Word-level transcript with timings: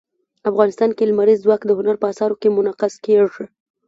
افغانستان 0.49 0.89
کې 0.95 1.03
لمریز 1.09 1.39
ځواک 1.45 1.61
د 1.65 1.71
هنر 1.77 1.95
په 1.99 2.05
اثار 2.11 2.31
کې 2.41 2.53
منعکس 2.55 2.93
کېږي. 3.05 3.45